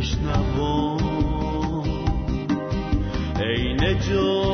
[0.00, 1.00] بشنوان
[3.40, 4.49] ای نجات.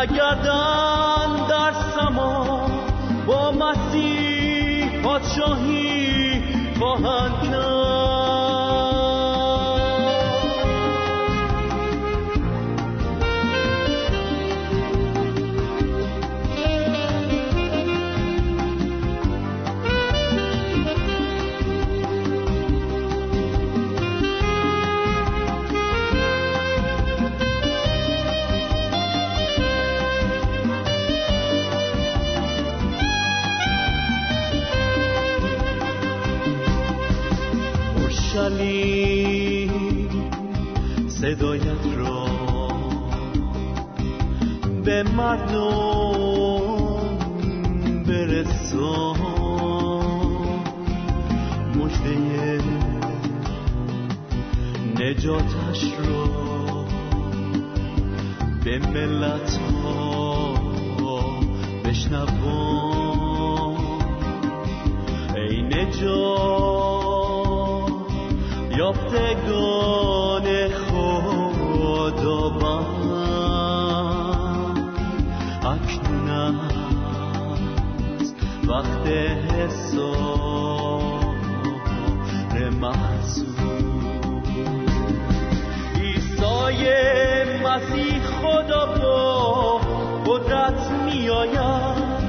[0.00, 2.70] نگردن در سما
[3.26, 5.79] با مسیح پادشاهی
[38.40, 39.70] اورشلیم
[41.08, 42.26] صدایت را
[44.84, 46.60] به مردم
[48.06, 49.16] برسان.
[51.76, 52.62] مجده
[54.96, 56.24] نجاتش را
[58.64, 60.54] به ملت ها
[61.84, 63.20] بشنوان.
[65.36, 66.69] ای نجات
[68.80, 72.00] یافتگان خداوند
[75.62, 76.60] اکنون
[78.20, 78.36] است
[78.68, 79.06] وقت
[79.54, 80.14] حساب
[82.80, 83.60] محسوب.
[85.94, 87.04] عیسی
[87.64, 89.80] مسیح خدا با
[90.26, 92.20] قدرت می آید.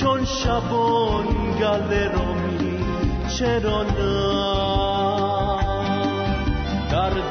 [0.00, 1.26] چون شبان
[1.60, 2.78] گل رامی
[3.38, 4.77] چرا نه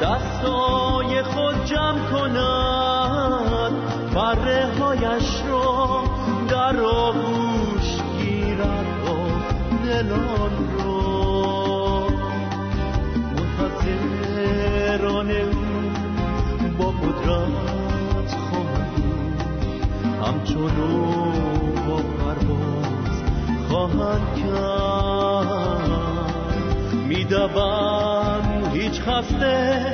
[0.02, 3.72] دستای خود جمع کند.
[4.14, 6.02] بره هایش را
[6.50, 7.88] در آغوش
[8.18, 9.08] گیرد و
[9.86, 12.06] دلان را.
[13.36, 15.52] منتظران او
[16.78, 18.94] با قدرت خواهد
[20.22, 20.96] همچون او
[21.88, 23.16] با پرواز
[23.68, 25.88] خواهند کرد.
[27.06, 28.17] می‌دوند هیچ
[29.08, 29.86] خسته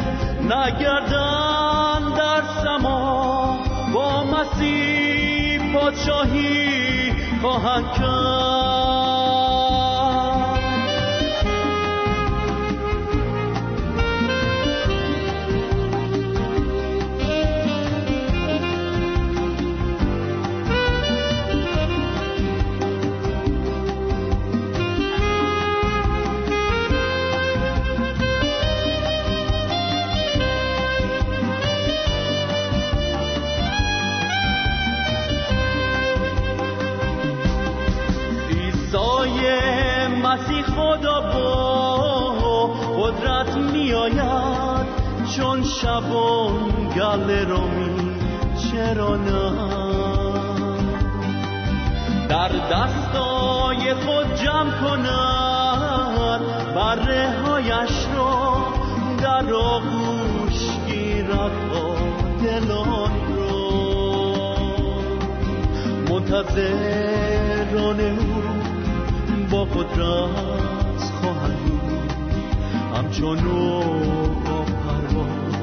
[0.42, 3.58] نگردن در سما.
[3.94, 7.12] با مسیح پادشاهی
[7.42, 8.83] خواهند کرد.
[62.44, 63.64] دلان را
[66.10, 68.44] منتظران او
[69.50, 72.12] با قدرت خواهند بود
[72.96, 73.80] همچون او
[74.44, 75.54] با پرواز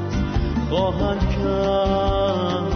[0.70, 2.72] خواهند کرد.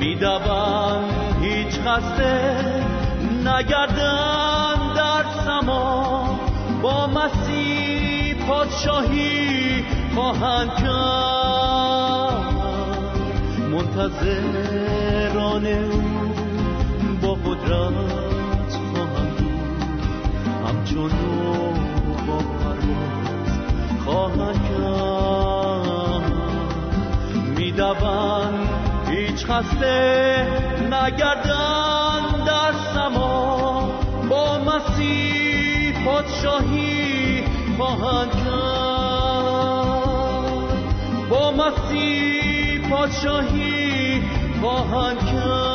[0.00, 1.04] می‌دوند
[1.42, 2.54] هیچ خسته
[3.44, 6.38] نگردن در سما.
[6.82, 11.81] با مسیح پادشاهی خواهند کرد.
[13.72, 16.02] منتظران او
[17.22, 19.62] با قدرت خواهند بود
[20.68, 21.10] همچون
[22.26, 23.50] با پرواز
[24.04, 26.32] خواهند کرد.
[27.58, 28.68] می‌دوند
[29.10, 30.46] هیچ خسته
[30.90, 33.88] نگردن در سما.
[34.30, 37.44] با مسیح پادشاهی
[37.76, 38.52] خواهند کرد.
[41.30, 42.41] با مسیح
[42.92, 44.22] پادشاهی
[44.60, 45.71] خواهند کرد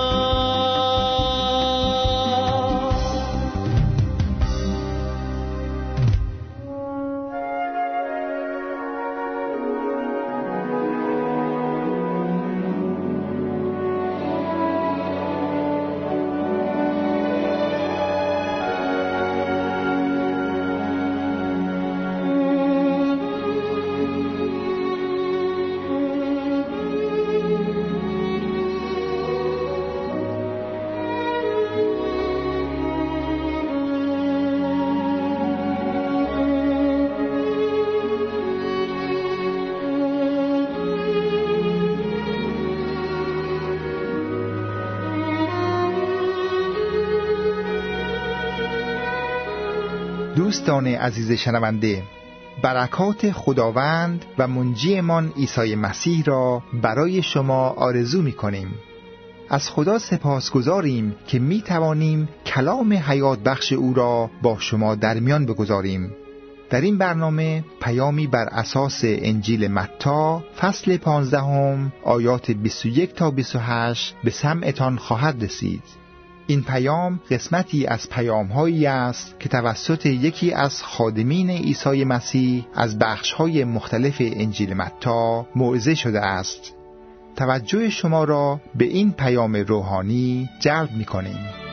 [50.47, 52.03] دوستان عزیز شنونده
[52.63, 58.75] برکات خداوند و منجیمان عیسی مسیح را برای شما آرزو می کنیم
[59.49, 65.19] از خدا سپاس گذاریم که می توانیم کلام حیات بخش او را با شما در
[65.19, 66.11] میان بگذاریم.
[66.69, 74.31] در این برنامه پیامی بر اساس انجیل متا فصل پانزدهم آیات 21 تا 28 به
[74.31, 76.06] سمعتان خواهد رسید.
[76.49, 83.63] این پیام قسمتی از پیامهایی است که توسط یکی از خادمین عیسی مسیح از بخشهای
[83.63, 86.73] مختلف انجیل متا موعظه شده است
[87.35, 91.66] توجه شما را به این پیام روحانی جلب می کنیم.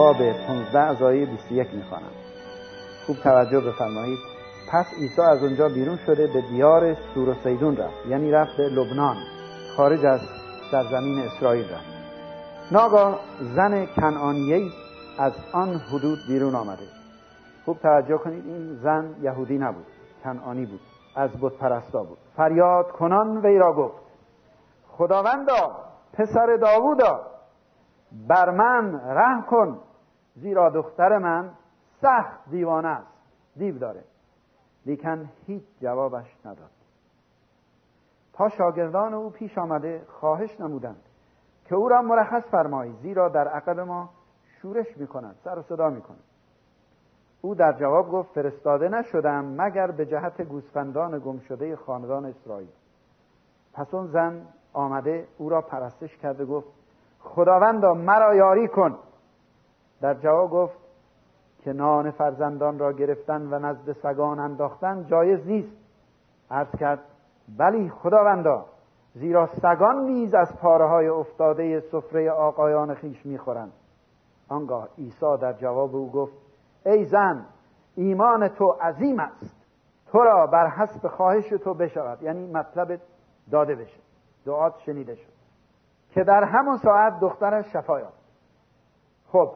[0.00, 2.12] باب 15 از آیه 21 می‌خوانم.
[3.06, 4.18] خوب توجه بفرمایید.
[4.72, 8.06] پس عیسی از اونجا بیرون شده به دیار سور و سیدون رفت.
[8.08, 9.16] یعنی رفت به لبنان
[9.76, 10.20] خارج از
[10.70, 11.84] سرزمین اسرائیل رفت.
[12.72, 14.70] ناگاه زن کنعانیه
[15.18, 16.86] از آن حدود بیرون آمده.
[17.64, 19.86] خوب توجه کنید این زن یهودی نبود
[20.24, 20.80] کنعانی بود
[21.16, 22.18] از بت پرستا بود.
[22.36, 24.02] فریاد کنان وی را گفت
[24.88, 25.76] خداوندا
[26.12, 27.20] پسر داوودا
[28.28, 29.78] بر من رحم کن.
[30.40, 31.50] زیرا دختر من
[32.02, 33.12] سخت دیوانه است.
[33.56, 34.04] دیو داره.
[34.86, 36.70] لیکن هیچ جوابش نداد.
[38.32, 41.02] تا شاگردان او پیش آمده خواهش نمودند
[41.64, 44.10] که او را مرخص فرمایید زیرا در عقب ما
[44.62, 46.24] شورش می‌کنند سر و صدا می‌کنند
[47.40, 52.68] او در جواب گفت فرستاده نشدم مگر به جهت گوسفندان گمشده خاندان اسرائیل.
[53.72, 56.68] پس اون زن آمده او را پرستش کرده گفت
[57.20, 58.98] خداوندا مرا یاری کن.
[60.00, 60.78] در جواب گفت
[61.58, 65.76] که نان فرزندان را گرفتن و نزد سگان انداختن جایز نیست.
[66.50, 67.00] عرض کرد
[67.58, 68.64] بلی خداوندا
[69.14, 73.72] زیرا سگان نیز از پاره های افتاده سفره آقایان خیش می‌خورند.
[74.48, 76.32] آنگاه عیسی در جواب او گفت
[76.86, 77.46] ای زن
[77.96, 79.56] ایمان تو عظیم است.
[80.12, 82.22] تو را بر حسب خواهش تو بشود.
[82.22, 83.00] یعنی مطلب
[83.50, 84.00] داده بشه.
[84.44, 85.32] دعات شنیده شد.
[86.10, 88.20] که در همون ساعت دخترش شفا یافت.
[89.32, 89.50] خب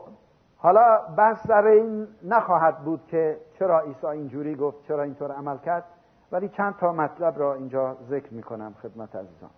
[0.65, 5.85] حالا بحث سر این نخواهد بود که چرا عیسی اینجوری گفت چرا اینطور عمل کرد
[6.33, 9.51] ولی چند تا مطلب را اینجا ذکر می‌کنم خدمت عزیزان.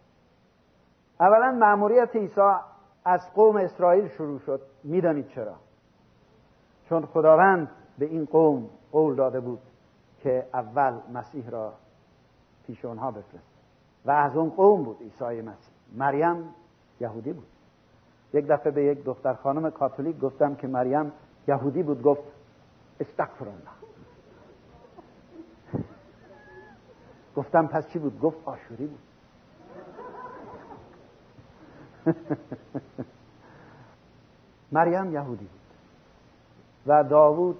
[1.20, 2.40] اولا معموریت عیسی
[3.04, 4.60] از قوم اسرائیل شروع شد.
[4.84, 5.54] می‌دانید چرا؟
[6.88, 9.60] چون خداوند به این قوم قول داده بود
[10.22, 11.72] که اول مسیح را
[12.66, 13.56] پیش اونها بفرست.
[14.04, 15.74] و از اون قوم بود عیسی مسیح.
[15.96, 16.54] مریم
[17.00, 17.55] یهودی بود.
[18.36, 21.12] یک دفعه به یک دختر خانم کاتولیک گفتم که مریم
[21.48, 22.22] یهودی بود گفت
[23.00, 23.76] استغفر الله
[27.36, 28.98] گفتم پس چی بود؟ گفت آشوری بود.
[34.72, 35.60] مریم یهودی بود
[36.86, 37.58] و داوود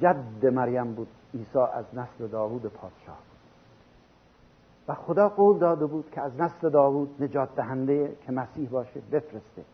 [0.00, 1.08] جد مریم بود.
[1.34, 3.18] عیسی از نسل داوود پادشاه
[4.88, 9.64] و خدا قول داده بود که از نسل داوود نجات دهنده که مسیح باشه بفرسته.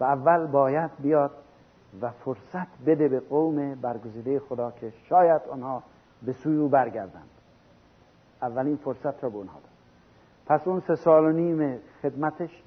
[0.00, 1.30] و اول باید بیاد
[2.02, 5.82] و فرصت بده به قوم برگزیده خدا که شاید آنها
[6.22, 7.28] به سوی او برگردند.
[8.42, 9.72] اولین فرصت را به اونها داد.
[10.46, 12.62] پس اون سه سال و نیم خدمتش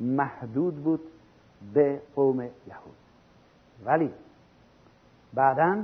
[0.00, 1.00] محدود بود
[1.74, 2.96] به قوم یهود.
[3.84, 4.10] ولی
[5.34, 5.82] بعدا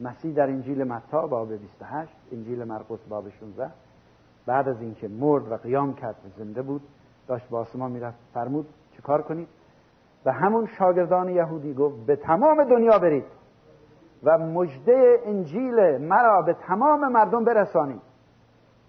[0.00, 3.70] مسیح در انجیل متا باب 28 انجیل مرقس باب 16
[4.46, 6.82] بعد از اینکه مرد و قیام کرد و زنده بود
[7.28, 9.48] داشت با آسمان می‌رفت فرمود چه کار کنید؟
[10.24, 13.24] و همون شاگردان یهودی گفت به تمام دنیا برید
[14.22, 18.02] و مجده انجیل مرا به تمام مردم برسانید.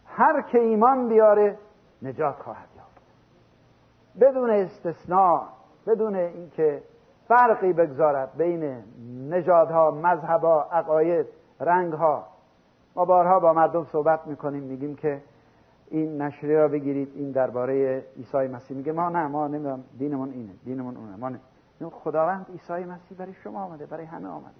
[0.05, 1.57] هر که ایمان بیاره
[2.01, 3.01] نجات خواهد یافت.
[4.21, 5.41] بدون استثناء
[5.87, 6.81] بدون اینکه
[7.27, 8.83] فرقی بگذارد بین
[9.29, 11.27] نژادها مذهبها عقاید
[11.59, 12.27] رنگها
[12.95, 15.21] ما بارها با مردم صحبت می‌کنیم میگیم که
[15.91, 18.77] این نشریه را بگیرید این درباره عیسی مسیح.
[18.77, 21.15] میگه ما نه ما نمی‌دونم دینمون اینه دینمون اونه.
[21.15, 21.39] ما نه.
[21.89, 24.55] خداوند عیسی مسیح برای شما آمده برای همه آمده.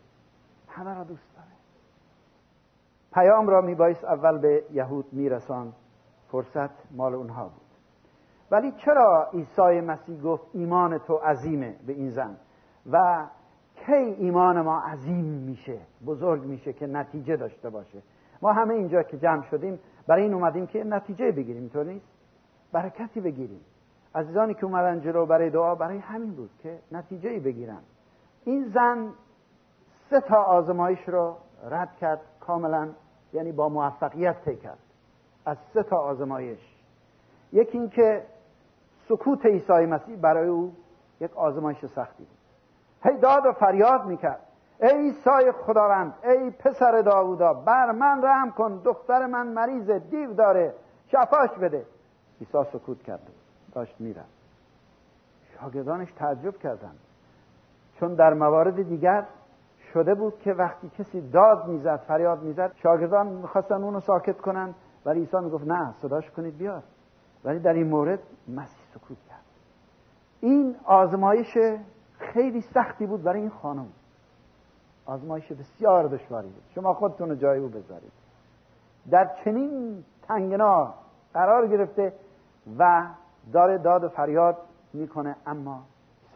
[0.68, 1.48] همه را دوست داره.
[3.14, 5.74] پیام را میبایست اول به یهود میرسان.
[6.32, 7.62] فرصت مال اونها بود.
[8.52, 12.38] ولی چرا عیسی مسیح گفت ایمان تو عظیمه به این زن؟
[12.92, 13.28] و
[13.76, 18.02] کی ایمان ما عظیم میشه بزرگ میشه که نتیجه داشته باشه؟
[18.42, 19.80] ما همه اینجا که جمع شدیم
[20.12, 22.06] برای این اومدیم که نتیجه بگیریم اینطور نیست؟
[22.72, 23.62] برکتی بگیریم.
[24.16, 27.80] عزیزانی که اومدن جلو برای دعا برای همین بود که نتیجه بگیرن.
[28.46, 29.10] این زن
[30.10, 31.36] سه تا آزمایش رو
[31.70, 32.90] رد کرد کاملا
[33.34, 34.78] یعنی با موفقیت طی کرد.
[35.46, 36.60] از سه تا آزمایش.
[37.54, 38.24] یکی اینکه
[39.10, 40.74] سکوت عیسی مسیح برای او
[41.22, 42.38] یک آزمایش سختی بود.
[43.04, 44.48] هی داد و فریاد می‌کرد.
[44.82, 50.74] ای عیسی خداوند ای پسر داوودا بر من رحم کن دختر من مریض دیو داره
[51.08, 51.86] شفاش بده.
[52.40, 53.20] عیسی سکوت کرد
[53.74, 54.42] داشت می‌رفت.
[55.60, 57.00] شاگردانش تعجب کردند.
[58.00, 59.26] چون در موارد دیگر
[59.94, 64.74] شده بود که وقتی کسی داد می‌زد فریاد می‌زد شاگردان می‌خواستن اونو ساکت کنن
[65.06, 66.84] ولی عیسی می‌گفت نه صداش کنید بیاد.
[67.44, 69.42] ولی در این مورد مسیح سکوت کرد.
[70.40, 71.58] این آزمایش
[72.20, 73.88] خیلی سختی بود برای این خانم.
[75.06, 76.64] آزمایش بسیار دشواری بود.
[76.76, 78.12] شما خودتون رو جای او بذارید.
[79.12, 80.94] در چنین تنگنا
[81.34, 82.14] قرار گرفته
[82.80, 83.08] و
[83.54, 84.58] داره داد و فریاد
[84.94, 85.84] می‌کنه اما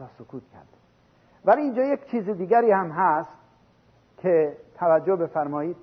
[0.00, 0.66] عیسی سکوت کرده
[1.44, 3.30] ولی اینجا یک چیز دیگری هم هست
[4.18, 5.76] که توجه بفرمایید.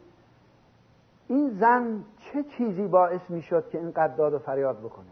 [1.28, 5.06] این زن چه چیزی باعث می‌شد که اینقدر داد و فریاد بکنه؟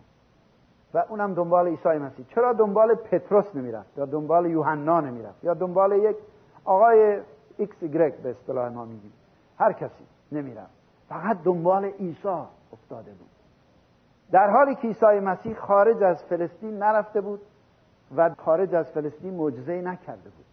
[0.94, 2.26] و اونم دنبال عیسی مسیح.
[2.26, 6.18] چرا دنبال پتروس نمی‌رفت؟ یا دنبال یوحنا نمی‌رفت؟ یا دنبال یک
[6.66, 7.22] آقای
[7.62, 9.14] ایکس ایگرگ به اصطلاح ما میگیم.
[9.58, 10.74] هر کسی نمی‌رفت
[11.10, 13.30] فقط دنبال عیسی افتاده بود.
[14.32, 17.42] در حالی که عیسی مسیح خارج از فلسطین نرفته بود
[18.16, 20.46] و خارج از فلسطین معجزه نکرده بود.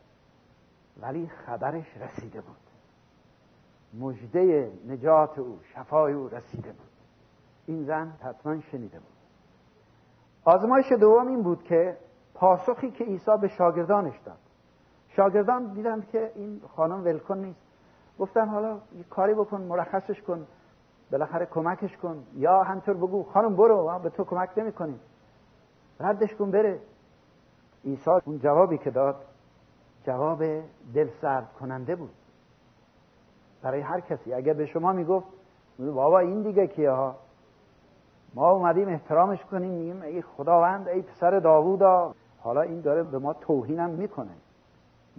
[1.02, 2.56] ولی خبرش رسیده بود.
[4.00, 6.88] مژده نجات او شفای او رسیده بود.
[7.66, 9.18] این زن حتما شنیده بود.
[10.44, 11.96] آزمایش دوم این بود که
[12.34, 14.38] پاسخی که عیسی به شاگردانش داد
[15.18, 17.60] شاگردان دیدن که این خانم ولکن نیست.
[18.18, 20.46] گفتن حالا یه کاری بکن مرخصش کن
[21.10, 22.24] بالاخره کمکش کن.
[22.34, 25.00] یا همطور بگو خانم برو به تو کمک نمی کنیم
[26.00, 26.78] ردش کن بره.
[27.84, 29.16] عیسی اون جوابی که داد
[30.04, 30.42] جواب
[30.94, 32.10] دل سرد کننده بود.
[33.62, 34.34] برای هر کسی.
[34.34, 35.26] اگر به شما می‌گفت
[35.78, 37.16] بابا این دیگه کیه ها؟
[38.34, 42.14] ما اومدیم احترامش کنیم میگیم ای خداوند ای پسر داوودا.
[42.40, 44.30] حالا این داره به ما توهینم می‌کنه.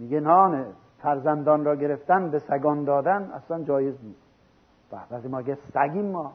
[0.00, 0.66] میگه نان
[1.02, 4.30] فرزندان را گرفتن به سگان دادن اصلا جایز نیست.
[4.92, 5.42] وقتی ما
[5.74, 6.32] سگیم ما.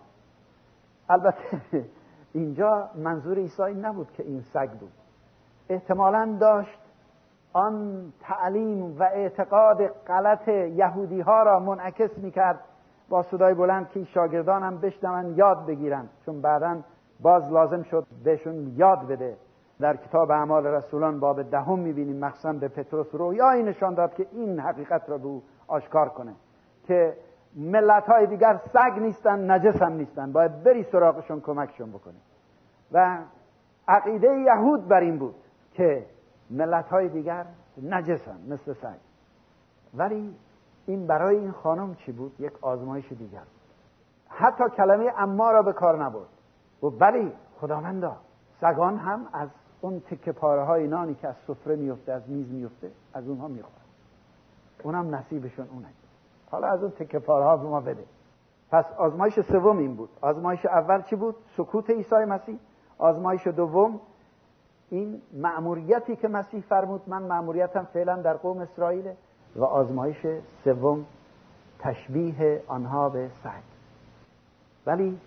[1.10, 1.62] البته
[2.34, 4.92] اینجا منظور عیسی نبود که این سگ بود.
[5.70, 6.80] احتمالا داشت
[7.54, 12.60] آن تعلیم و اعتقاد غلط یهودی ها را منعکس می‌کرد
[13.10, 16.10] با صدای بلند که شاگردان هم بشنون یاد بگیرن.
[16.26, 16.78] چون بعدا
[17.22, 19.38] باز لازم شد بهشون یاد بده.
[19.80, 24.60] در کتاب اعمال رسولان باب دهم می‌بینیم مخصوصا به پتروس رویایی نشان داد که این
[24.60, 26.36] حقیقت را به او آشکار کنه
[26.84, 27.18] که
[27.56, 30.32] ملت های دیگر سگ نیستن نجس هم نیستن.
[30.32, 32.18] باید بری سراغشون کمکشون بکنی.
[32.92, 33.18] و
[33.88, 35.36] عقیده یهود بر این بود
[35.74, 36.06] که
[36.50, 37.46] ملت های دیگر
[37.84, 39.00] نجسن مثل سگ.
[39.94, 40.36] ولی
[40.86, 43.44] این برای این خانم چی بود؟ یک آزمایش دیگر.
[44.30, 46.30] حتی کلمه اما را به کار نبرد.
[46.84, 48.18] و بلی خداوندا
[48.62, 49.50] سگان هم از
[49.86, 53.76] اون تکه پاره های نانی که از سفره میفته از میز میفته از اونها می‌خورن
[54.84, 55.88] اونم نصیبشون اونه.
[56.52, 58.04] حالا از اون تکه پاره ها به ما بده.
[58.72, 60.10] پس آزمایش سوم این بود.
[60.22, 62.60] آزمایش اول چی بود؟ سکوت عیسی مسیح.
[62.98, 64.00] آزمایش دوم
[64.90, 69.12] این مأموریتی که مسیح فرمود من مأموریتم فعلا در قوم اسرائیل.
[69.56, 70.28] و آزمایش
[70.64, 71.06] سوم
[71.80, 73.64] تشبیه آنها به سگ
[74.86, 75.20] ولی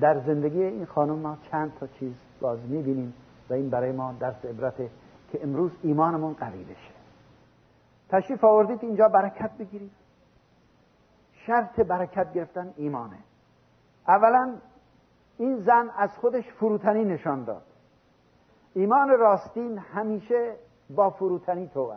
[0.00, 3.14] در زندگی این خانم ما چند تا چیز باز می‌بینیم.
[3.50, 4.90] و این برای ما درس عبرته
[5.32, 6.94] که امروز ایمانمون قوی بشه.
[8.08, 9.92] تشریف آوردید اینجا برکت بگیرید.
[11.46, 13.18] شرط برکت گرفتن ایمانه.
[14.08, 14.54] اولا
[15.38, 17.62] این زن از خودش فروتنی نشان داد.
[18.74, 20.56] ایمان راستین همیشه
[20.90, 21.92] با فروتنی تو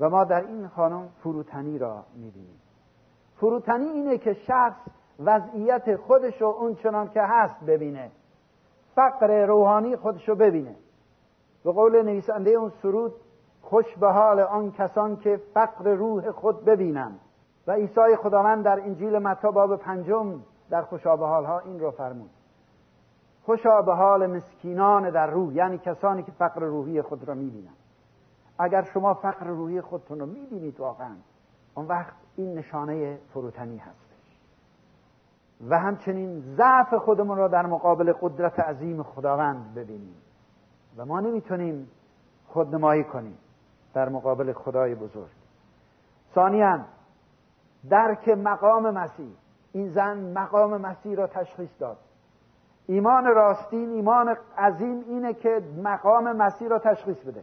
[0.00, 2.60] و ما در این خانم فروتنی را می‌بینیم.
[3.36, 4.80] فروتنی اینه که شخص
[5.18, 8.10] وضعیت خودش رو اون چنان که هست ببینه.
[8.98, 10.76] فقر روحانی خودش رو ببینه.
[11.64, 13.14] به قول نویسنده اون سرود
[13.62, 17.20] خوش به حال آن کسان که فقر روح خود ببینند.
[17.66, 20.40] و عیسی خداوند در انجیل متی باب پنجم
[20.70, 22.30] در خوشا به ها این رو فرمود.
[23.42, 27.76] خوشا به حال مسکینان در روح یعنی کسانی که فقر روحی خود را می‌بینند.
[28.58, 31.16] اگر شما فقر روحی خودتون رو می‌بینید واقعا
[31.74, 34.07] اون وقت این نشانه فروتنی هستش
[35.68, 40.14] و همچنین ضعف خودمون را در مقابل قدرت عظیم خداوند ببینیم.
[40.96, 41.88] و ما نمی‌تونیم
[42.46, 43.38] خودنمایی کنیم
[43.94, 45.30] در مقابل خدای بزرگ.
[46.34, 46.80] ثانیا
[47.90, 49.32] درک مقام مسیح.
[49.72, 51.96] این زن مقام مسیح را تشخیص داد.
[52.86, 57.42] ایمان راستین ایمان عظیم اینه که مقام مسیح را تشخیص بده.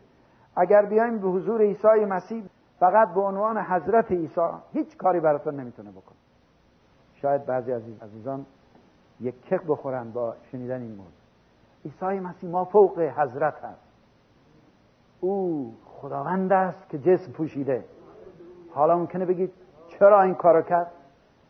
[0.55, 2.43] اگر بیایم به حضور عیسی مسیح
[2.79, 6.24] فقط به عنوان حضرت عیسی هیچ کاری براتون نمی‌تونه بکنه.
[7.21, 8.45] شاید بعضی از عزیزان
[9.19, 11.11] یک کق بخورن با شنیدن این موضوع.
[11.85, 13.81] عیسی مسیح ما فوق حضرت هست.
[15.19, 17.85] او خداوند است که جسم پوشیده.
[18.73, 19.53] حالا ممکنه بگید
[19.87, 20.91] چرا این کارو کرد؟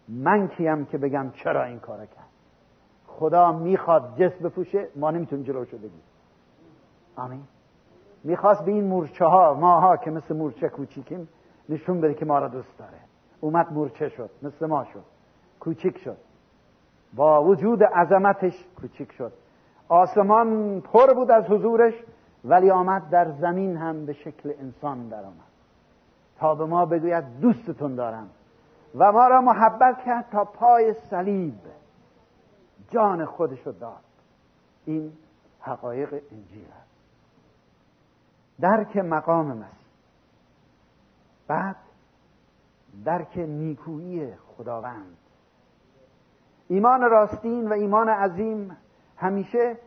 [0.07, 2.25] من کیم که بگم چرا این کارو کرد؟
[3.07, 6.01] خدا می‌خواد جسم بپوشه ما نمی‌تونیم جلوشو بگیم.
[7.15, 7.43] آمین.
[8.23, 11.27] می‌خواست به این مورچه ها ماها که مثل مورچه کوچیکیم
[11.69, 12.99] نشون بده که ما را دوست داره.
[13.41, 15.03] اومد مورچه شد مثل ما شد.
[15.65, 16.17] کوچیک شد.
[17.13, 19.33] با وجود عظمتش کوچیک شد.
[19.89, 21.93] آسمان پر بود از حضورش
[22.45, 25.55] ولی آمد در زمین هم به شکل انسان در آمد
[26.37, 28.29] تا به ما بگوید دوستتون دارم
[28.95, 31.59] و ما را محبت کرد تا پای صلیب
[32.91, 34.03] جان خودشو داد.
[34.85, 35.13] این
[35.59, 36.95] حقایق انجیل است.
[38.59, 39.85] درک مقام مسیح.
[41.47, 41.75] بعد
[43.05, 45.17] درک نیکویی خداوند.
[46.67, 48.77] ایمان راستین و ایمان عظیم
[49.17, 49.77] همیشه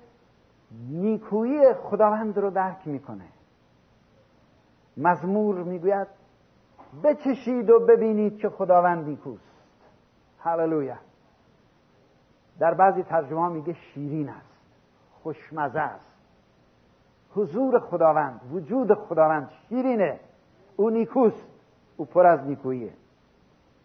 [0.90, 3.28] نیکویی خداوند رو درک می‌کنه.
[4.96, 6.06] مزمور می‌گوید
[7.04, 9.42] بچشید و ببینید که خداوند نیکوست.
[10.38, 10.96] هللویا.
[12.58, 14.58] در بعضی ترجمه میگه شیرین است
[15.22, 16.04] خوشمزه است.
[17.34, 20.20] حضور خداوند وجود خداوند شیرینه.
[20.76, 21.46] او نیکوست
[21.96, 22.92] او پر از نیکوییه.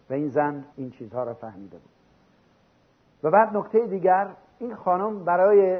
[0.09, 1.92] و این زن این چیزها را فهمیده بود.
[3.23, 4.27] و بعد نکته دیگر
[4.59, 5.79] این خانم برای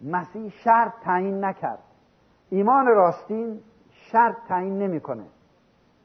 [0.00, 1.78] مسیح شرط تعیین نکرد.
[2.50, 5.24] ایمان راستین شرط تعیین نمی‌کنه.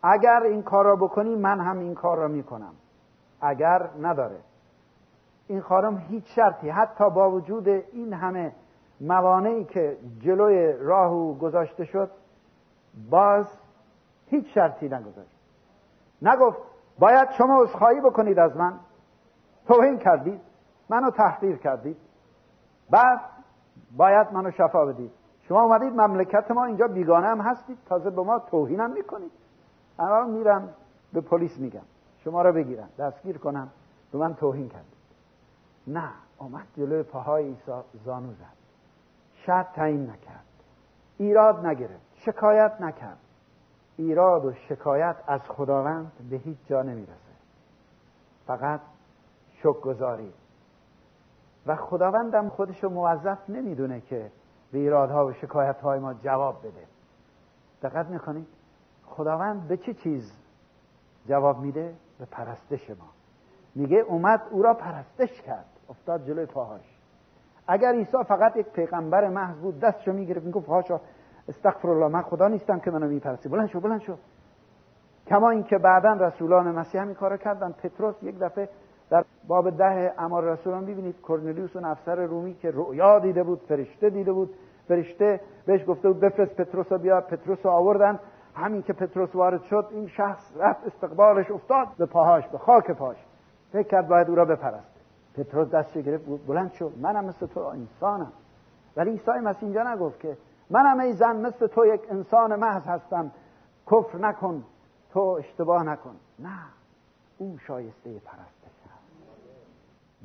[0.04, 2.74] اگر این کار را بکنی من هم این کار را می‌کنم.
[3.42, 4.38] اگر نداره.
[5.48, 8.52] این خانم هیچ شرطی حتی با وجود این همه
[9.02, 12.12] موانعی که جلوی راهو گذاشته شد
[13.10, 13.46] باز
[14.28, 15.38] هیچ شرطی نگذاشت.
[16.22, 16.58] نگفت
[17.00, 18.74] باید شما عذرخواهی بکنید از من؟
[19.68, 20.42] توهین کردید
[20.90, 21.98] منو تحقیر کردید.
[22.90, 23.22] بعد
[23.98, 25.12] باید منو شفا بدید.
[25.42, 29.32] شما اومدید مملکت ما اینجا بیگانه هم هستید تازه به ما توهین هم می‌کنید.
[30.00, 30.70] الان میرم
[31.14, 31.86] به پلیس میگم.
[32.24, 33.70] شما رو بگیرن دستگیر کنم.
[34.12, 34.98] به من توهین کردید.
[35.88, 37.72] نه آمد جلوی پاهای عیسی
[38.06, 38.58] زانو زد.
[39.46, 40.46] شرط تعیین نکرد.
[41.18, 42.08] ایراد نگرفت.
[42.16, 43.18] شکایت نکرد.
[43.98, 47.34] ایراد و شکایت از خداوند به هیچ جا نمی‌رسه.
[48.48, 48.80] فقط
[49.60, 50.34] شک گذاری
[51.66, 54.32] و خداوندم خودش رو موظف نمی‌دونه که
[54.72, 56.86] به ایرادها و شکایت های ما جواب بده.
[57.82, 58.48] دقت می‌کنید؟
[59.06, 60.32] خداوند به چه چیز
[61.28, 63.08] جواب میده؟ به پرستش ما.
[63.76, 65.66] میگه اومد او را پرستش کرد.
[65.90, 66.98] افتاد جلوی پاهاش.
[67.68, 71.00] اگر عیسی فقط یک پیغمبر محض بود دستشو می‌گرفت می‌گفت هاشا
[71.48, 73.50] استغفر الله من خدا نیستم که منو می‌پرسی.
[73.50, 74.18] بلند شو بلند شو.
[75.28, 77.72] کما اینکه بعدا رسولان مسیح همین کارو کردن.
[77.72, 78.70] پتروس یک دفعه
[79.48, 80.86] باب ده امار رسولان.
[80.86, 84.54] ببینید کرنلیوس اون افسر رومی که رؤیا دیده بود فرشته دیده بود.
[84.88, 88.20] فرشته بهش گفته بود بفرست پتروس رو بیا پتروس رو آوردن.
[88.56, 91.88] همین که پتروس وارد شد این شخص رفت استقبالش افتاد.
[91.98, 93.18] به پاهاش به خاک پاش.
[93.72, 94.98] فکر کرد باید او را بپرسته
[95.38, 98.32] پتروس دستش گرفت بلند شد منم مثل تو انسانم.
[98.98, 100.38] ولی عیسی مسیح اینجا نگفت که
[100.70, 103.32] منم ای زن مثل تو یک انسان محض هستم.
[103.92, 104.64] کفر نکن
[105.14, 106.16] تو اشتباه نکن.
[106.40, 106.60] نه
[107.38, 108.57] او شایسته پرستش هست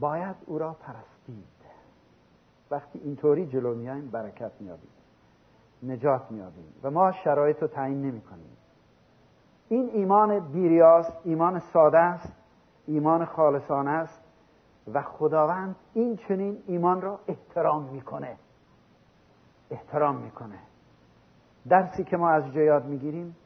[0.00, 1.44] باید او را پرستید.
[2.70, 4.90] وقتی اینطوری جلو میایم برکت میابیم
[5.82, 8.56] نجات میابیم و ما شرایط رو تعیین نمی کنیم
[9.68, 12.32] این ایمان بیریاست ایمان ساده است
[12.86, 14.22] ایمان خالصانه است
[14.94, 18.36] و خداوند این چنین ایمان را احترام می‌کنه.
[19.70, 20.58] احترام می‌کنه.
[21.68, 23.36] درسی که ما از جا یاد می‌گیریم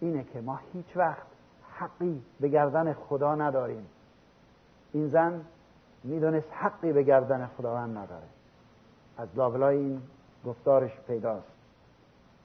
[0.00, 1.26] اینه که ما هیچ وقت
[1.70, 3.86] حقی به گردن خدا نداریم.
[4.92, 5.44] این زن
[6.04, 8.26] می‌دونست حقی به گردن خداوند نداره.
[9.18, 10.02] از لابلای این
[10.46, 11.54] گفتارش پیداست.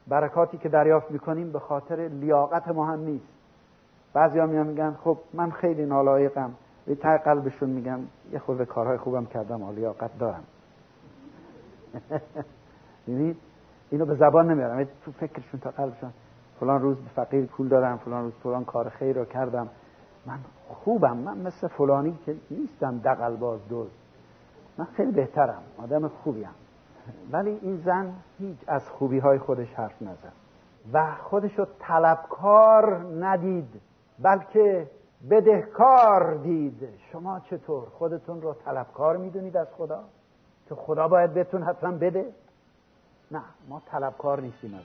[0.07, 3.27] برکاتی که دریافت می‌کنیم به خاطر لیاقت ما هم نیست.
[4.13, 6.53] بعضی ها میگن خب من خیلی نالایقم.
[6.85, 10.43] به ته قلبشون میگن یه خورده کارهای خوبم کردم لیاقت دارم.
[13.07, 13.37] ببینید؟
[13.89, 14.83] اینو به زبان نمیارم.
[15.05, 16.13] تو فکرشون تا قلبشون
[16.59, 19.69] فلان روز فقیر پول دادم فلان روز فلان کار خیر رو کردم.
[20.25, 23.59] من خوبم من مثل فلانی که نیستم دقل باز
[24.77, 26.49] من خیلی بهترم آدم خوبیم
[27.31, 30.33] ولی این زن هیچ از خوبی های خودش حرف نزد.
[30.93, 33.81] و خودش رو طلبکار ندید
[34.19, 34.87] بلکه
[35.29, 36.89] بدهکار دید.
[37.11, 39.99] شما چطور؟ خودتون رو طلبکار می‌دونید از خدا؟
[40.69, 42.25] که خدا باید بهتون حتما بده؟
[43.31, 44.81] نه ما طلبکار نیستیم از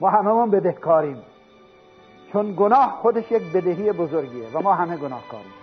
[0.00, 1.22] ما ما بدهکاریم.
[2.36, 5.54] چون گناه خودش یک بدهی بزرگیه و ما همه گناهکاریم.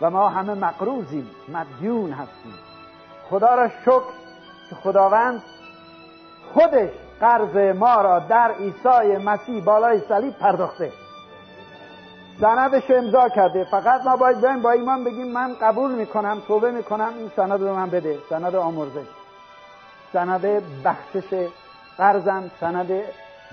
[0.00, 2.54] و ما همه مقروزیم مدیون هستیم.
[3.30, 4.02] خدا را شکر
[4.70, 5.42] که خداوند
[6.54, 6.90] خودش
[7.20, 10.92] قرض ما را در عیسی مسیح بالای صلیب پرداخته.
[12.40, 13.64] سندش امضا کرده.
[13.64, 17.76] فقط ما باید بیایم با ایمان بگیم من قبول می‌کنم توبه می‌کنم این سند رو
[17.76, 18.18] من بده.
[18.30, 19.08] سند آمرزش.
[20.12, 20.42] سند
[20.84, 21.48] بخشش
[21.98, 23.02] قرضم سند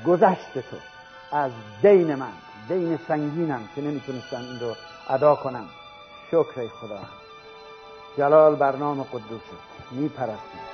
[0.07, 0.77] گذشت تو.
[1.31, 2.44] از دین من.
[2.67, 4.75] دین سنگینم که نمی‌تونستم این رو
[5.09, 5.65] ادا کنم.
[6.27, 6.99] شکر خدا.
[8.17, 9.45] جلال برنامه قدوست
[9.91, 10.64] میپرستیم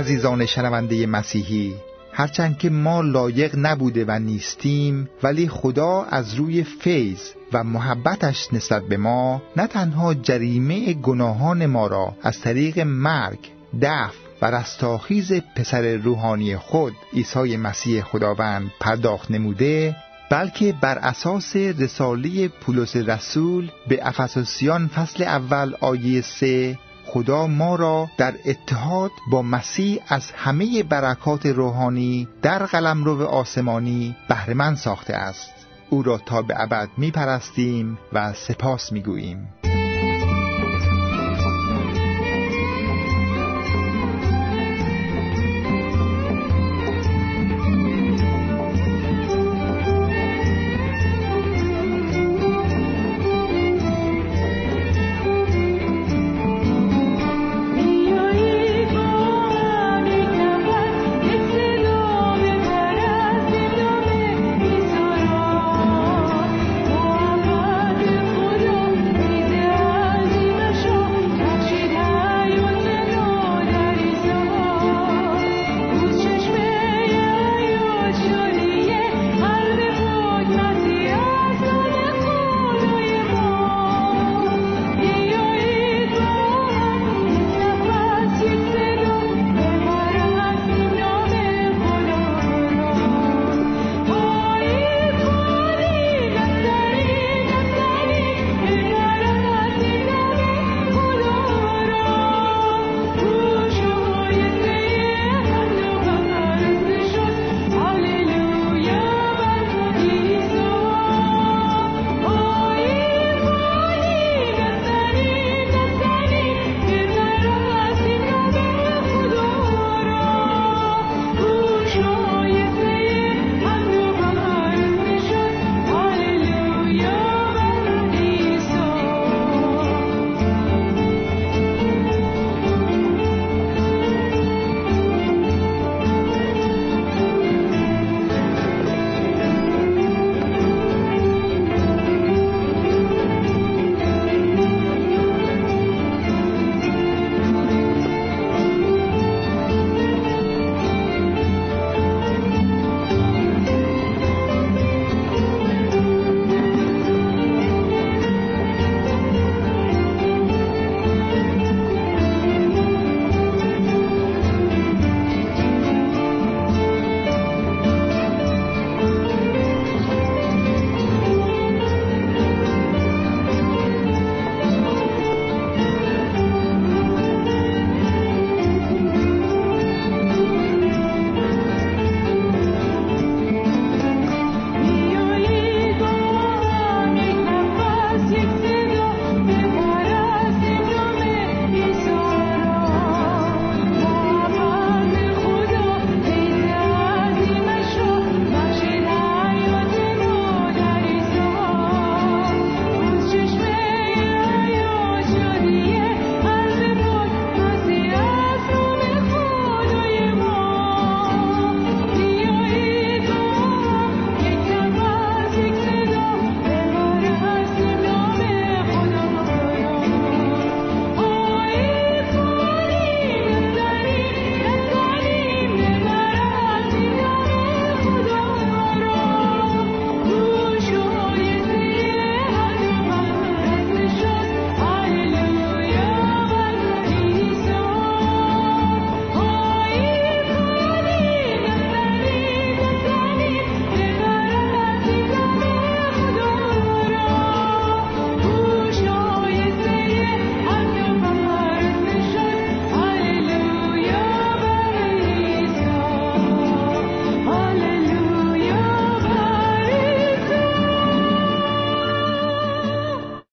[0.00, 1.74] عزیزان شنونده مسیحی
[2.12, 7.20] هرچند که ما لایق نبوده و نیستیم ولی خدا از روی فیض
[7.52, 13.38] و محبتش نسبت به ما نه تنها جریمه گناهان ما را از طریق مرگ
[13.82, 19.96] دف و رستاخیز پسر روحانی خود عیسی مسیح خداوند پرداخت نموده
[20.30, 26.78] بلکه بر اساس رساله پولس رسول به افسوسیان فصل اول آیه سه
[27.12, 34.76] خدا ما را در اتحاد با مسیح از همه برکات روحانی در قلمرو آسمانی بهرهمند
[34.76, 35.52] ساخته است
[35.90, 39.48] او را تا به ابد می پرستیم و سپاس می گوییم.